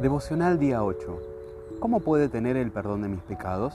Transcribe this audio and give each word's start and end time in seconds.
Devocional 0.00 0.58
día 0.58 0.82
8. 0.82 1.20
¿Cómo 1.78 2.00
puede 2.00 2.30
tener 2.30 2.56
el 2.56 2.70
perdón 2.70 3.02
de 3.02 3.08
mis 3.08 3.20
pecados? 3.20 3.74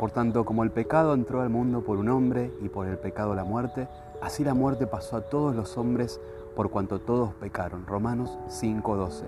Por 0.00 0.10
tanto, 0.10 0.44
como 0.44 0.64
el 0.64 0.72
pecado 0.72 1.14
entró 1.14 1.42
al 1.42 1.48
mundo 1.48 1.82
por 1.82 1.98
un 1.98 2.08
hombre 2.08 2.50
y 2.60 2.68
por 2.68 2.88
el 2.88 2.98
pecado 2.98 3.32
la 3.36 3.44
muerte, 3.44 3.86
así 4.20 4.42
la 4.42 4.52
muerte 4.52 4.88
pasó 4.88 5.18
a 5.18 5.20
todos 5.20 5.54
los 5.54 5.78
hombres 5.78 6.20
por 6.56 6.70
cuanto 6.70 6.98
todos 6.98 7.32
pecaron. 7.34 7.86
Romanos 7.86 8.36
5:12. 8.48 9.22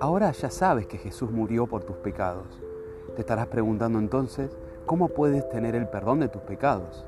Ahora 0.00 0.32
ya 0.32 0.50
sabes 0.50 0.88
que 0.88 0.98
Jesús 0.98 1.30
murió 1.30 1.68
por 1.68 1.84
tus 1.84 1.96
pecados. 1.98 2.46
Te 3.14 3.20
estarás 3.20 3.46
preguntando 3.46 4.00
entonces, 4.00 4.50
¿cómo 4.86 5.08
puedes 5.08 5.48
tener 5.48 5.74
el 5.74 5.88
perdón 5.88 6.20
de 6.20 6.28
tus 6.28 6.42
pecados? 6.42 7.06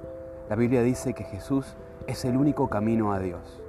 La 0.48 0.57
Biblia 0.57 0.83
dice 0.83 1.15
que 1.15 1.25
Jesús 1.25 1.77
es 2.07 2.25
el 2.25 2.37
único 2.37 2.69
camino 2.69 3.12
a 3.12 3.19
Dios. 3.19 3.62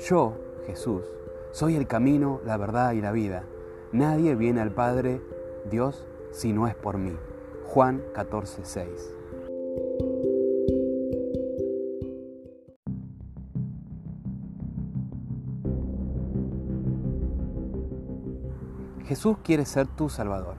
Yo, 0.00 0.34
Jesús, 0.66 1.04
soy 1.52 1.76
el 1.76 1.86
camino, 1.86 2.40
la 2.44 2.56
verdad 2.56 2.92
y 2.92 3.00
la 3.00 3.12
vida. 3.12 3.44
Nadie 3.92 4.34
viene 4.34 4.60
al 4.60 4.72
Padre, 4.72 5.20
Dios, 5.70 6.06
si 6.30 6.52
no 6.52 6.66
es 6.66 6.74
por 6.74 6.98
mí. 6.98 7.16
Juan 7.66 8.02
14, 8.14 8.64
6. 8.64 9.16
Jesús 19.04 19.36
quiere 19.44 19.66
ser 19.66 19.86
tu 19.88 20.08
Salvador. 20.08 20.56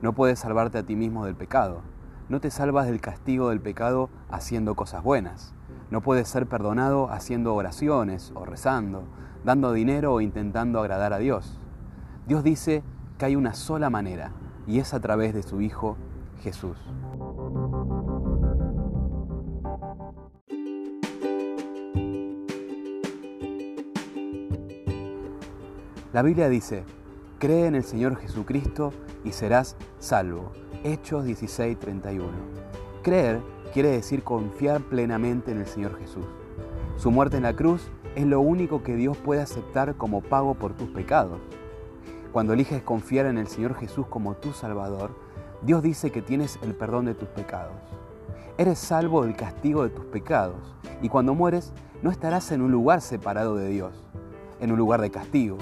No 0.00 0.14
puedes 0.14 0.38
salvarte 0.38 0.78
a 0.78 0.82
ti 0.82 0.96
mismo 0.96 1.26
del 1.26 1.36
pecado. 1.36 1.82
No 2.30 2.40
te 2.40 2.52
salvas 2.52 2.86
del 2.86 3.00
castigo 3.00 3.48
del 3.48 3.60
pecado 3.60 4.08
haciendo 4.30 4.76
cosas 4.76 5.02
buenas. 5.02 5.52
No 5.90 6.00
puedes 6.00 6.28
ser 6.28 6.46
perdonado 6.46 7.10
haciendo 7.10 7.56
oraciones 7.56 8.30
o 8.36 8.44
rezando, 8.44 9.02
dando 9.44 9.72
dinero 9.72 10.14
o 10.14 10.20
intentando 10.20 10.78
agradar 10.78 11.12
a 11.12 11.18
Dios. 11.18 11.58
Dios 12.28 12.44
dice 12.44 12.84
que 13.18 13.24
hay 13.24 13.34
una 13.34 13.54
sola 13.54 13.90
manera 13.90 14.30
y 14.68 14.78
es 14.78 14.94
a 14.94 15.00
través 15.00 15.34
de 15.34 15.42
su 15.42 15.60
Hijo 15.60 15.96
Jesús. 16.40 16.78
La 26.12 26.22
Biblia 26.22 26.48
dice, 26.48 26.84
Cree 27.40 27.64
en 27.64 27.74
el 27.74 27.84
Señor 27.84 28.16
Jesucristo 28.16 28.92
y 29.24 29.32
serás 29.32 29.74
salvo. 29.98 30.52
Hechos 30.84 31.24
16:31. 31.24 32.32
Creer 33.02 33.40
quiere 33.72 33.88
decir 33.88 34.22
confiar 34.22 34.82
plenamente 34.82 35.50
en 35.50 35.56
el 35.56 35.66
Señor 35.66 35.98
Jesús. 35.98 36.26
Su 36.98 37.10
muerte 37.10 37.38
en 37.38 37.44
la 37.44 37.56
cruz 37.56 37.90
es 38.14 38.26
lo 38.26 38.42
único 38.42 38.82
que 38.82 38.94
Dios 38.94 39.16
puede 39.16 39.40
aceptar 39.40 39.94
como 39.94 40.20
pago 40.20 40.52
por 40.52 40.74
tus 40.74 40.90
pecados. 40.90 41.38
Cuando 42.30 42.52
eliges 42.52 42.82
confiar 42.82 43.24
en 43.24 43.38
el 43.38 43.46
Señor 43.46 43.74
Jesús 43.74 44.06
como 44.08 44.34
tu 44.34 44.52
Salvador, 44.52 45.12
Dios 45.62 45.82
dice 45.82 46.10
que 46.10 46.20
tienes 46.20 46.58
el 46.60 46.74
perdón 46.74 47.06
de 47.06 47.14
tus 47.14 47.30
pecados. 47.30 47.72
Eres 48.58 48.78
salvo 48.78 49.24
del 49.24 49.34
castigo 49.34 49.82
de 49.82 49.88
tus 49.88 50.04
pecados 50.04 50.76
y 51.00 51.08
cuando 51.08 51.34
mueres 51.34 51.72
no 52.02 52.10
estarás 52.10 52.52
en 52.52 52.60
un 52.60 52.70
lugar 52.70 53.00
separado 53.00 53.56
de 53.56 53.68
Dios, 53.68 53.94
en 54.60 54.72
un 54.72 54.76
lugar 54.76 55.00
de 55.00 55.10
castigo, 55.10 55.56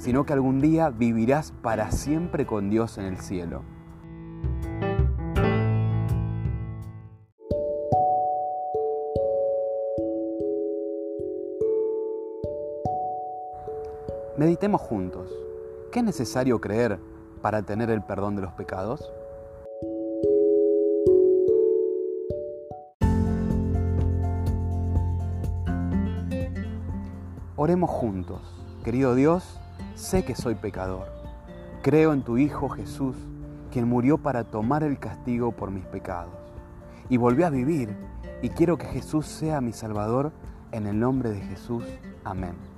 sino 0.00 0.24
que 0.24 0.32
algún 0.32 0.62
día 0.62 0.88
vivirás 0.88 1.52
para 1.52 1.90
siempre 1.90 2.46
con 2.46 2.70
Dios 2.70 2.96
en 2.96 3.04
el 3.04 3.18
cielo. 3.18 3.62
Meditemos 14.38 14.80
juntos. 14.80 15.30
¿Qué 15.92 15.98
es 15.98 16.04
necesario 16.06 16.62
creer 16.62 16.98
para 17.42 17.62
tener 17.62 17.90
el 17.90 18.02
perdón 18.02 18.36
de 18.36 18.42
los 18.42 18.52
pecados? 18.54 19.12
Oremos 27.56 27.90
juntos. 27.90 28.40
Querido 28.82 29.14
Dios, 29.14 29.59
Sé 29.94 30.24
que 30.24 30.34
soy 30.34 30.54
pecador. 30.54 31.08
Creo 31.82 32.12
en 32.12 32.22
tu 32.22 32.38
Hijo 32.38 32.68
Jesús, 32.68 33.16
quien 33.70 33.88
murió 33.88 34.18
para 34.18 34.44
tomar 34.44 34.82
el 34.82 34.98
castigo 34.98 35.52
por 35.52 35.70
mis 35.70 35.84
pecados. 35.86 36.34
Y 37.08 37.16
volvió 37.16 37.46
a 37.46 37.50
vivir, 37.50 37.96
y 38.42 38.50
quiero 38.50 38.78
que 38.78 38.86
Jesús 38.86 39.26
sea 39.26 39.60
mi 39.60 39.72
Salvador. 39.72 40.32
En 40.72 40.86
el 40.86 41.00
nombre 41.00 41.30
de 41.30 41.40
Jesús. 41.40 41.84
Amén. 42.22 42.69